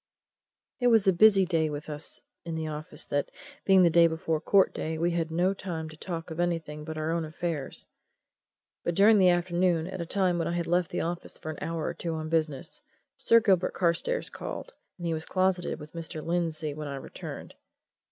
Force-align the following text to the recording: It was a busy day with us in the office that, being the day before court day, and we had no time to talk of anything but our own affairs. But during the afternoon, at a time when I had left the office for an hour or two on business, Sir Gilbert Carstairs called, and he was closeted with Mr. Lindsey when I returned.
It 0.79 0.87
was 0.87 1.07
a 1.07 1.13
busy 1.13 1.45
day 1.45 1.69
with 1.69 1.87
us 1.87 2.21
in 2.43 2.55
the 2.55 2.65
office 2.65 3.05
that, 3.05 3.29
being 3.65 3.83
the 3.83 3.89
day 3.91 4.07
before 4.07 4.41
court 4.41 4.73
day, 4.73 4.93
and 4.93 4.99
we 5.03 5.11
had 5.11 5.29
no 5.29 5.53
time 5.53 5.89
to 5.89 5.95
talk 5.95 6.31
of 6.31 6.39
anything 6.39 6.83
but 6.83 6.97
our 6.97 7.11
own 7.11 7.23
affairs. 7.23 7.85
But 8.83 8.95
during 8.95 9.19
the 9.19 9.29
afternoon, 9.29 9.85
at 9.85 10.01
a 10.01 10.07
time 10.07 10.39
when 10.39 10.47
I 10.47 10.53
had 10.53 10.65
left 10.65 10.89
the 10.89 11.01
office 11.01 11.37
for 11.37 11.51
an 11.51 11.59
hour 11.61 11.85
or 11.85 11.93
two 11.93 12.15
on 12.15 12.29
business, 12.29 12.81
Sir 13.15 13.39
Gilbert 13.39 13.75
Carstairs 13.75 14.31
called, 14.31 14.73
and 14.97 15.05
he 15.05 15.13
was 15.13 15.23
closeted 15.27 15.79
with 15.79 15.93
Mr. 15.93 16.25
Lindsey 16.25 16.73
when 16.73 16.87
I 16.87 16.95
returned. 16.95 17.53